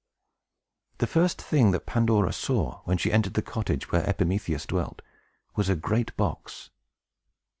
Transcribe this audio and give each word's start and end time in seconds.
The 0.97 1.05
first 1.05 1.39
thing 1.39 1.69
that 1.73 1.85
Pandora 1.85 2.33
saw, 2.33 2.81
when 2.85 2.97
she 2.97 3.11
entered 3.13 3.35
the 3.35 3.43
cottage 3.43 3.91
where 3.91 4.03
Epimetheus 4.09 4.65
dwelt, 4.65 5.03
was 5.55 5.69
a 5.69 5.75
great 5.75 6.17
box. 6.17 6.71